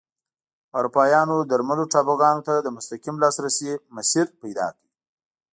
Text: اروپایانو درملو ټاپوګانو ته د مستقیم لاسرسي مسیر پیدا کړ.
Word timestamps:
اروپایانو 0.77 1.37
درملو 1.51 1.85
ټاپوګانو 1.91 2.41
ته 2.47 2.53
د 2.59 2.67
مستقیم 2.77 3.15
لاسرسي 3.23 3.71
مسیر 3.95 4.25
پیدا 4.41 4.67
کړ. 4.75 4.85